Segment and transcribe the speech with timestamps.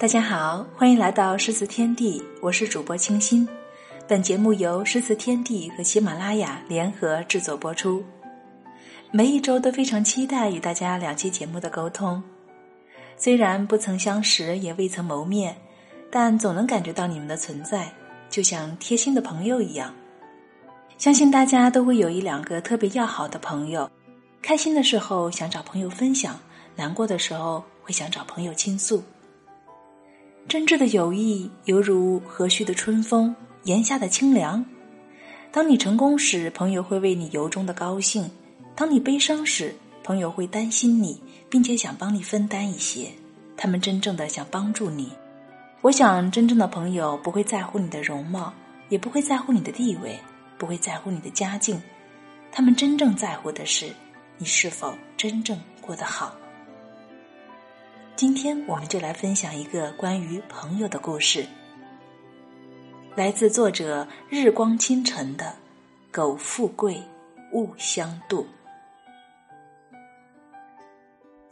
[0.00, 3.46] 大家好，欢迎来到诗词天地，我是主播清新。
[4.08, 8.02] 本节目由诗词天地和喜马拉雅联合制作播出。
[9.10, 12.22] 每一周都非常期待与大家两期节目的沟通。
[13.18, 15.54] 虽然不曾相识，也未曾谋面，
[16.10, 17.92] 但总能感觉到你们的存在，
[18.30, 19.94] 就像贴心的朋友一样。
[20.96, 23.90] 相信大家都会有一两个特别要好的朋友，
[24.40, 26.40] 开心的时候想找朋友分享，
[26.74, 29.04] 难过的时候会想找朋友倾诉。
[30.48, 34.64] 真挚的友谊犹如和煦的春风，檐下的清凉。
[35.52, 38.24] 当你成功时，朋友会为你由衷的高兴；
[38.74, 43.08] 当你悲伤时，朋友会担心你，并且想帮你分担一些。
[43.56, 45.12] 他们真正的想帮助你。
[45.82, 48.52] 我想，真正的朋友不会在乎你的容貌，
[48.88, 50.18] 也不会在乎你的地位，
[50.58, 51.80] 不会在乎你的家境。
[52.50, 53.92] 他们真正在乎的是，
[54.36, 56.34] 你是否真正过得好。
[58.16, 61.46] 今天我们就来分享一个关于朋友的故事，
[63.16, 65.54] 来自作者日光清晨的
[66.12, 67.02] “苟富贵，
[67.52, 68.44] 勿相妒”。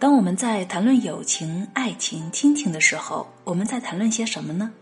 [0.00, 4.72] 当我们在谈论友情、爱情、亲情的时候，我们在谈论些什么呢？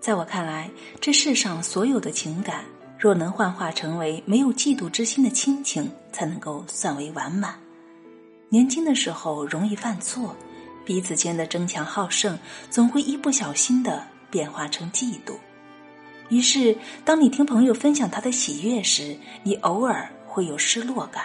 [0.00, 0.68] 在我看来，
[1.00, 2.64] 这世上所有的情感，
[2.98, 7.54] 若能幻化成为没有嫉妒之心的亲情，才能够算为完满。
[8.48, 10.34] 年轻的时候容易犯错。
[10.84, 12.38] 彼此间的争强好胜，
[12.70, 15.34] 总会一不小心的变化成嫉妒。
[16.28, 21.24] 于是，当你听朋友分享他的喜悦时，你偶尔会有失落感，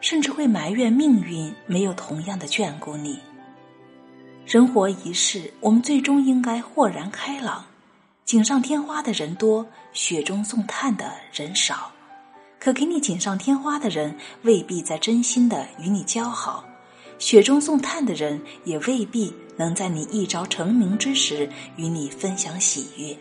[0.00, 3.18] 甚至会埋怨命运没有同样的眷顾你。
[4.46, 7.64] 人活一世，我们最终应该豁然开朗。
[8.24, 11.90] 锦上添花的人多，雪中送炭的人少。
[12.58, 16.64] 可给你锦上添花的人，未必在真心的与你交好。
[17.18, 23.16] 雪中送炭的人也未必能在你一朝成名之时与你分享喜悦。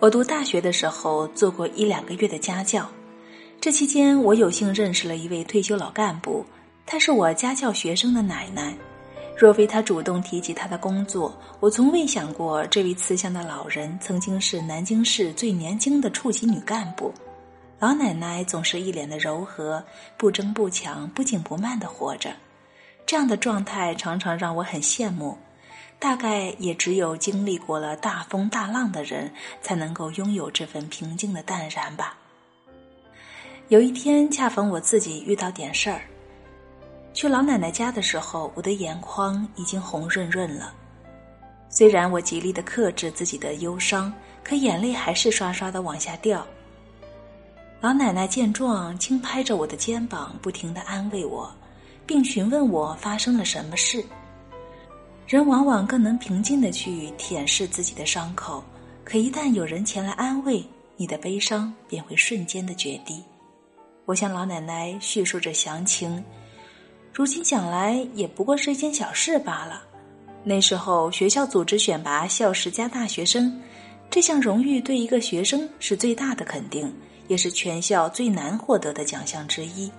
[0.00, 2.88] 我读大学的时候做过一两个月的家教，
[3.60, 6.44] 这期间我有幸认识了一位退休老干部，
[6.84, 8.76] 她是我家教学生的奶奶。
[9.36, 17.12] 若非她主动提及她的工作，我从未想过这位慈祥的老人曾经是南京市最年轻的处级女干部。
[17.78, 19.82] 老奶奶总是一脸的柔和，
[20.16, 22.30] 不争不抢，不紧不慢的活着。
[23.08, 25.34] 这样的状态常常让我很羡慕，
[25.98, 29.32] 大概也只有经历过了大风大浪的人，
[29.62, 32.18] 才能够拥有这份平静的淡然吧。
[33.68, 36.02] 有一天，恰逢我自己遇到点事儿，
[37.14, 40.74] 去老奶奶家的时候，我的眼眶已经红润润了。
[41.70, 44.12] 虽然我极力的克制自己的忧伤，
[44.44, 46.46] 可眼泪还是刷刷的往下掉。
[47.80, 51.50] 老奶奶见状，轻拍着我的肩膀，不停的安慰我。
[52.08, 54.02] 并询问我发生了什么事。
[55.26, 58.64] 人往往更能平静的去舔舐自己的伤口，
[59.04, 60.64] 可一旦有人前来安慰，
[60.96, 63.22] 你的悲伤便会瞬间的决堤。
[64.06, 66.24] 我向老奶奶叙述着详情，
[67.12, 69.82] 如今想来也不过是一件小事罢了。
[70.42, 73.60] 那时候学校组织选拔校十佳大学生，
[74.08, 76.90] 这项荣誉对一个学生是最大的肯定，
[77.26, 79.92] 也是全校最难获得的奖项之一。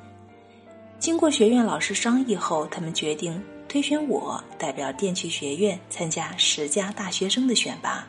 [0.99, 8.05] 经过学院老师商议后，他们决定推选我代表电气学院参加十佳大学生的选拔。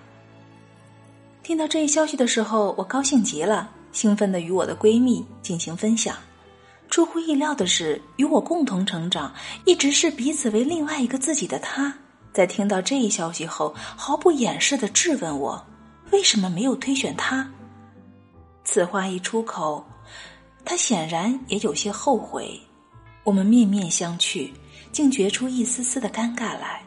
[1.45, 6.17] 听到这一消息的时候，我高兴极了，兴奋的与我的闺蜜进行分享。
[6.89, 9.33] 出乎意料的是，与我共同成长、
[9.65, 11.95] 一直视彼此为另外一个自己的她，
[12.33, 15.65] 在听到这一消息后，毫不掩饰的质问我：
[16.11, 17.49] 为什么没有推选她？
[18.65, 19.85] 此话一出口，
[20.65, 22.61] 他显然也有些后悔。
[23.31, 24.51] 我们面面相觑，
[24.91, 26.83] 竟觉出一丝丝的尴尬来。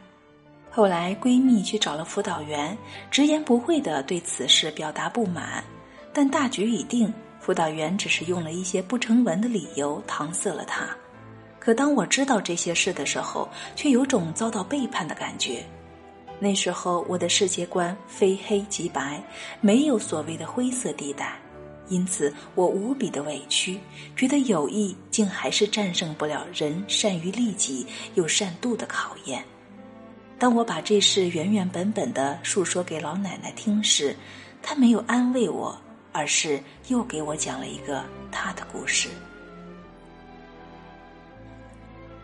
[0.70, 2.78] 后来闺蜜去找了辅导员，
[3.10, 5.64] 直言不讳的对此事表达不满，
[6.12, 10.86] 但大局已定，辅导员只是用了一些不成文的理由搪塞了她。
[11.60, 15.64] 可当我知道这些事的时候，却有种遭到背叛的感觉。
[16.40, 19.24] 那时候我的世界观非黑即白，
[19.62, 21.40] 没有所谓的灰色地带。
[21.90, 23.80] 因此，我无比的委屈，
[24.16, 27.86] 觉得友谊竟还是战胜不了人善于利己
[28.16, 29.44] 又善妒的考验。
[30.40, 34.16] 当我把这事原原本本的述说给老奶奶听时，
[34.62, 35.80] 她没有安慰我，
[36.12, 39.10] 而是又给我讲了一个她的故事。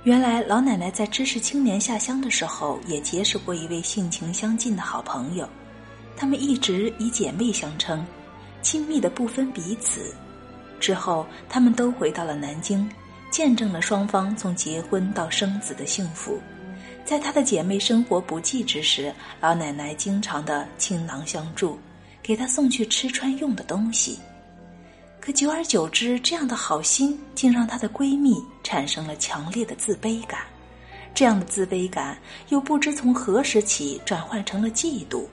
[0.04, 5.48] 原来，老奶奶在知识青年下乡的时候，也结识过一位性情相近的好朋友，
[6.16, 8.06] 他们一直以姐妹相称。
[8.70, 10.14] 亲密的不分彼此，
[10.80, 12.88] 之后他们都回到了南京，
[13.32, 16.40] 见证了双方从结婚到生子的幸福。
[17.04, 19.12] 在她的姐妹生活不济之时，
[19.42, 21.80] 老奶奶经常的倾囊相助，
[22.22, 24.20] 给她送去吃穿用的东西。
[25.20, 30.42] 可久而久之，这样的好心竟让她的闺蜜产生了强烈的自卑感。
[31.16, 32.16] 这样的自卑感
[32.50, 35.26] 又不知从何时起转换成了嫉妒。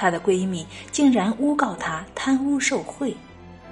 [0.00, 3.14] 她的闺蜜竟然诬告她贪污受贿。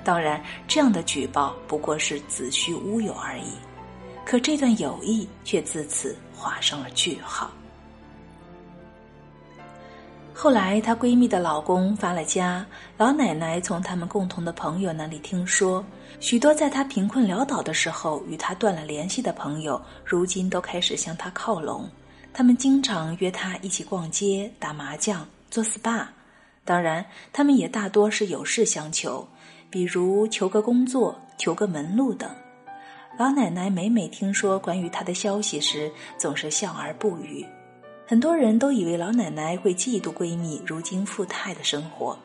[0.04, 3.52] 当然，这样的举报不过是子虚乌有而已。
[4.26, 7.50] 可这段友谊却自此画上了句号。
[10.34, 12.64] 后来，她闺蜜的老公发了家，
[12.98, 15.82] 老奶奶从他们共同的朋友那里听说，
[16.20, 21.88] 许多在她贫困潦倒的时候与她断了联系的朋友，如今都开始向她靠拢。
[22.34, 26.06] 他们经常约她一起逛街、打麻将、做 SPA。
[26.68, 29.26] 当然，他们也大多是有事相求，
[29.70, 32.30] 比如求个工作、求个门路等。
[33.18, 37.42] 老奶奶每每听说关于她的消息时，总是笑而不语。
[38.06, 42.18] 很多人都以为老奶奶会嫉妒闺蜜如今富态的生活，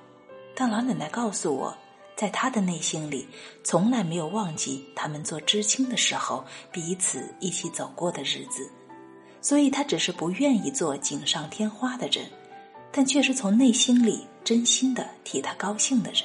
[0.53, 1.73] 但老奶奶告诉我，
[2.17, 3.25] 在她的内心里，
[3.63, 8.69] 从来没有忘记他们做知青的时候彼此一起走过的日子，
[9.39, 12.25] 所以她只是不愿意做锦上添花的人，
[12.91, 16.23] 但却是从内心里真心的替她高兴的人。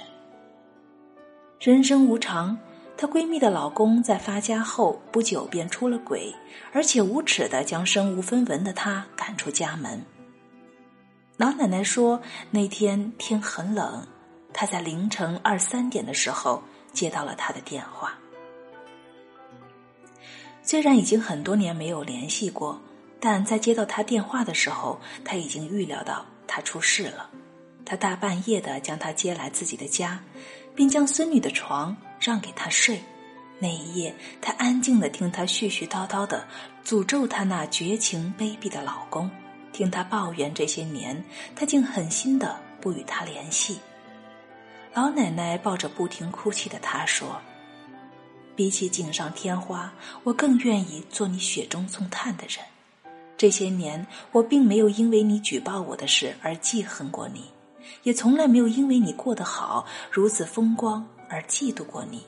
[1.61, 2.59] 人生无常。
[3.01, 6.35] 她闺蜜的老公在发家后不久便出了轨，
[6.73, 10.05] 而且无耻的将身无分文的她赶出家门。
[11.37, 12.21] 老奶奶说，
[12.51, 14.05] 那天天很冷，
[14.53, 16.61] 她在凌晨二三点的时候
[16.93, 18.19] 接到了他的电话。
[20.61, 22.83] 虽然已经很多年没有联系过，
[23.21, 27.31] 但在接到他电话的时候，他已经预料到他出事了。
[27.89, 30.23] 他大半夜的将她接来自己的家，
[30.77, 31.97] 并将孙女的床。
[32.21, 33.01] 让给她睡，
[33.61, 36.45] 那一夜，他安静的听他絮絮叨叨的
[36.85, 39.31] 诅咒他那绝情卑鄙的老公，
[39.73, 41.25] 听他抱怨这些年
[41.55, 43.79] 他竟狠心的不与他联系。
[44.93, 47.41] 老奶奶抱着不停哭泣的他说
[48.57, 49.93] ：“比起锦上添花，
[50.25, 52.59] 我更愿意做你雪中送炭的人。
[53.37, 57.45] 这些年，我并没有因为你举报我的事而记恨过你，
[58.03, 62.23] 也从来没有因为你过得好如此风光。”而嫉妒过你，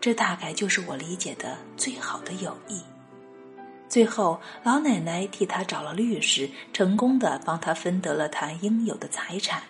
[0.00, 2.82] 这大概就是我理解的最好的友谊。
[3.88, 9.62] 最后，老奶奶替他找了律师，成功的帮他分得了他应有的财产。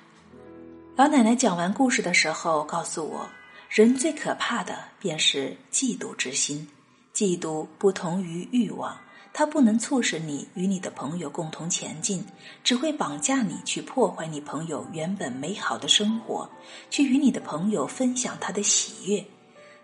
[0.96, 3.28] 老奶奶讲完故事的时候告诉我，
[3.68, 6.66] 人最可怕的便是嫉妒之心。
[7.12, 8.98] 嫉妒不同于欲望。
[9.32, 12.24] 它不能促使你与你的朋友共同前进，
[12.62, 16.48] 只会绑架你去破坏你朋友原本美好的生活，
[16.90, 19.24] 去与你的朋友分享他的喜悦，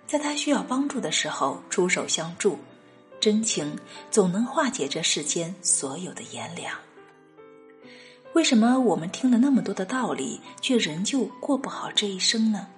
[0.07, 2.59] 在他需要帮助的时候出手相助。
[3.21, 3.77] 真情
[4.13, 6.73] 总能化解这世间所有的炎凉。
[8.35, 12.69] 为什么我们听了那么多的道理，却仍旧过不好这一生呢？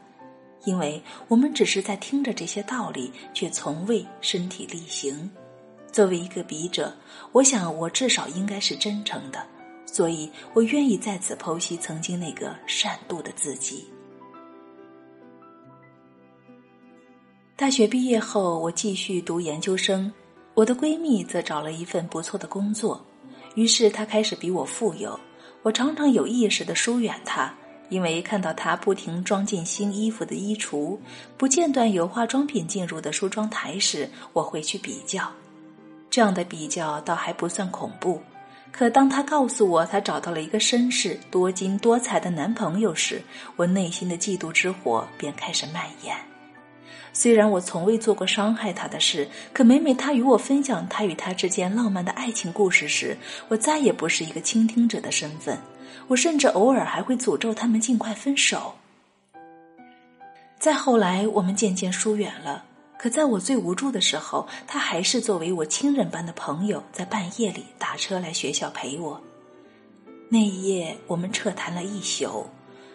[0.65, 5.31] 因为我们只是在听着这些道理，却从未身体力行。
[5.93, 6.95] 作为一个笔者，
[7.33, 9.45] 我想我至少应该是真诚的，
[9.87, 13.85] 所以我愿意在此剖析曾经那个善妒的自己。
[17.57, 20.11] 大学毕业后，我继续读研究生，
[20.55, 23.05] 我的闺蜜则找了一份不错的工作，
[23.55, 25.19] 于是她开始比我富有。
[25.63, 27.55] 我常常有意识的疏远她，
[27.91, 30.97] 因为看到她不停装进新衣服的衣橱，
[31.37, 35.31] 不间断有化妆品进入的梳妆台时，我会去比较。
[36.11, 38.21] 这样的比较倒还不算恐怖，
[38.73, 43.23] 可当他告诉我他找到了一个绅士、多金多才的男朋友时，
[43.55, 46.17] 我内心的嫉妒之火便开始蔓延。
[47.13, 53.17] 虽然我从未做过伤害他的事，可每每他与我分享他与他之间浪漫的爱情故事时，
[53.49, 55.59] 我再也不是一个倾听者的身份，
[56.09, 58.75] 我甚至偶尔还会诅咒他们尽快分手。
[60.59, 62.65] 再后来，我们渐渐疏远了。
[63.01, 69.19] 可在我最无助的时候，他还是作为我亲人般的朋友，在半夜里打车来学校陪我。
[70.29, 72.45] 那一夜，我们彻谈了一宿，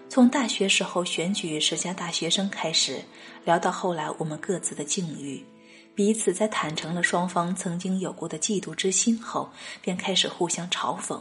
[0.07, 3.01] 从大学时候选举十佳大学生开始，
[3.45, 5.43] 聊到后来我们各自的境遇，
[5.95, 9.49] 彼此在坦诚了双方曾经有过的嫉妒之心后，
[9.81, 11.19] 便开始互相嘲讽。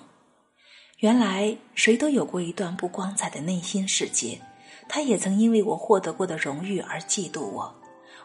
[0.99, 4.43] 原来，谁都有过一段不光彩的内心世界，
[4.91, 7.75] 他也曾因为我获得过的荣誉而嫉妒我。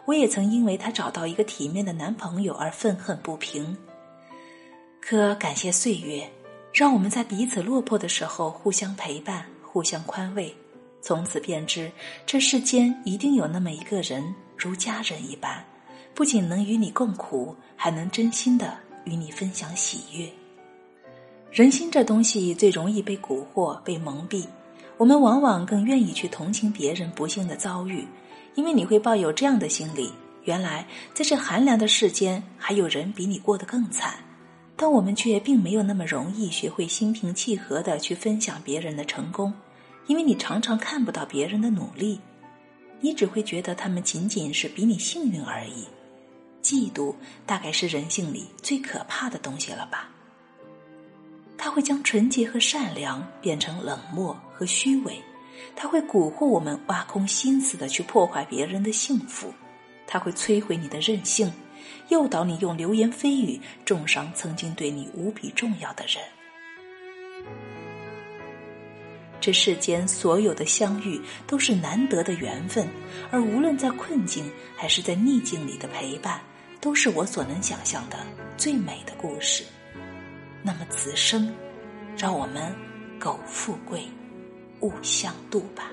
[0.06, 3.78] 我也曾因为他找到一个体面的男朋友而愤恨不平。
[5.00, 6.30] 可感谢岁月，
[6.74, 10.54] 让我们在彼此落魄的时候互相陪伴、互相宽慰。
[11.02, 11.90] 从此便知，
[12.26, 15.64] 这世间一定有那么一个人，如家人一般，
[16.14, 20.30] 不仅能与你共苦，还能真心的与你分享喜悦。
[21.52, 24.46] 人心这东西最容易被蛊惑、被蒙蔽，
[24.98, 28.06] 我们往往更愿意去同情别人不幸的遭遇，
[28.60, 30.12] 因为你会抱有这样的心理：
[30.44, 34.16] 原来在这寒凉的世间，还有人比你过得更惨。
[34.76, 39.54] 但我们却并没有那么容易学会心平气和的去分享别人的成功，
[40.08, 42.20] 因为你常常看不到别人的努力，
[43.00, 45.86] 你只会觉得他们仅仅是比你幸运而已。
[46.62, 50.10] 嫉妒大概是人性里最可怕的东西了吧？
[51.58, 55.18] 它会将纯洁和善良变成冷漠和虚伪，
[55.76, 59.54] 它会蛊惑我们挖空心思的去破坏别人的幸福，
[60.06, 61.52] 它会摧毁你的任性，
[62.10, 66.24] 诱导你用流言蜚语重伤曾经对你无比重要的人。
[69.42, 72.86] 这世间所有的相遇都是难得的缘分，
[73.32, 76.42] 而无论在困境还是在逆境里的陪伴，
[76.82, 78.18] 都是我所能想象的
[78.58, 79.64] 最美的故事。
[80.62, 81.56] 那么此生，
[82.18, 82.76] 让我们
[83.18, 84.04] 苟富贵，
[84.82, 85.92] 勿相度吧。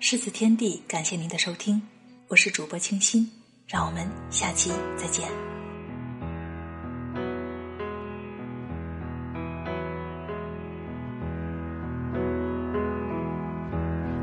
[0.00, 1.82] 狮子天地，感谢您的收听，
[2.28, 3.30] 我是主播清新，
[3.66, 5.28] 让我们下期再见。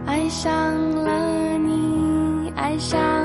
[0.06, 3.25] 爱上了你，爱上。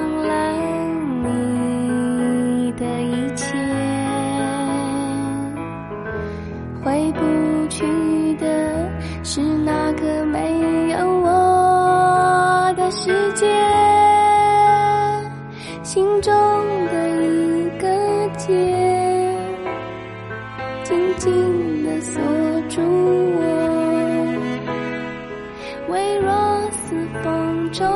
[26.18, 26.28] 若
[26.70, 27.86] 似风中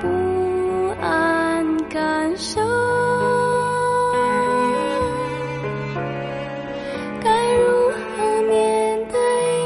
[0.00, 0.08] 不
[1.00, 2.60] 安感受，
[7.22, 9.18] 该如何面对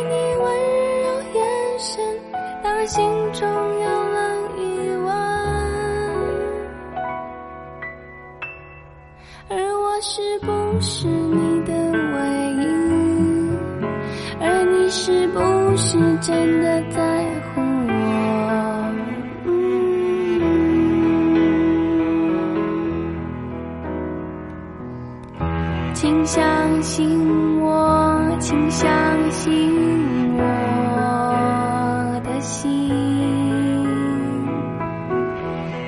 [0.05, 0.45] 你温
[1.03, 1.39] 柔眼
[1.79, 1.91] 神？
[2.63, 4.19] 当心中有了
[4.57, 4.61] 疑
[5.05, 5.09] 问，
[9.49, 10.47] 而我是不
[10.81, 11.73] 是你的
[12.13, 12.17] 唯
[12.57, 12.63] 一？
[14.41, 15.39] 而你是不
[15.77, 17.70] 是真的在乎？
[26.81, 28.91] 相信我请相
[29.31, 29.53] 信
[30.39, 30.43] 我
[32.25, 32.89] 的心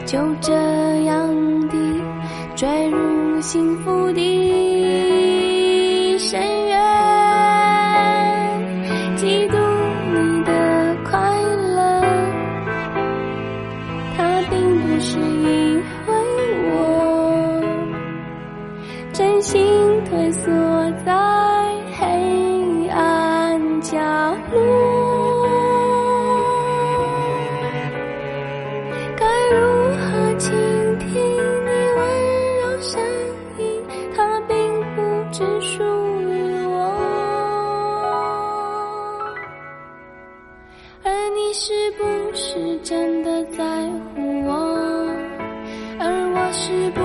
[0.04, 0.52] 就这
[1.04, 1.34] 样
[1.68, 1.78] 地
[2.54, 4.20] 坠入幸福的
[6.18, 6.78] 深渊
[9.16, 9.56] 嫉妒
[10.12, 10.52] 你的
[11.04, 11.18] 快
[11.56, 12.02] 乐
[14.14, 16.12] 他并不是因为
[16.68, 16.70] 我
[19.10, 19.58] 真心
[20.04, 20.52] 退缩
[21.04, 21.12] 在
[21.98, 23.98] 黑暗角
[24.52, 25.46] 落
[29.16, 29.56] 该如
[29.96, 30.52] 何倾
[30.98, 32.00] 听你温
[32.60, 33.00] 柔声
[33.58, 33.62] 音
[34.16, 34.54] 它并
[34.94, 36.30] 不只属于
[36.66, 36.74] 我
[41.02, 43.64] 而你是不是真的在
[44.14, 44.52] 乎我？
[45.98, 47.00] 而我是不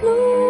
[0.00, 0.47] blue.